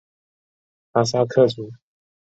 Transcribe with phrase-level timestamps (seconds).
[0.93, 1.69] 哈萨克族。